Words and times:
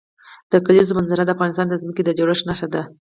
د 0.51 0.53
کلیزو 0.65 0.97
منظره 0.97 1.23
د 1.25 1.29
افغانستان 1.35 1.67
د 1.69 1.75
ځمکې 1.81 2.01
د 2.05 2.09
جوړښت 2.17 2.43
نښه 2.49 2.67
ده. 2.73 2.81